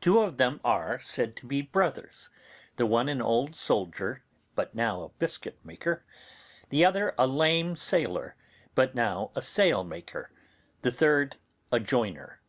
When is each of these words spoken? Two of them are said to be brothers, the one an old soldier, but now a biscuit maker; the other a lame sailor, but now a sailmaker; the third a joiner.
Two 0.00 0.20
of 0.20 0.36
them 0.36 0.60
are 0.62 1.00
said 1.00 1.34
to 1.34 1.44
be 1.44 1.62
brothers, 1.62 2.30
the 2.76 2.86
one 2.86 3.08
an 3.08 3.20
old 3.20 3.56
soldier, 3.56 4.22
but 4.54 4.72
now 4.72 5.02
a 5.02 5.08
biscuit 5.08 5.58
maker; 5.64 6.04
the 6.68 6.84
other 6.84 7.12
a 7.18 7.26
lame 7.26 7.74
sailor, 7.74 8.36
but 8.76 8.94
now 8.94 9.32
a 9.34 9.42
sailmaker; 9.42 10.30
the 10.82 10.92
third 10.92 11.38
a 11.72 11.80
joiner. 11.80 12.40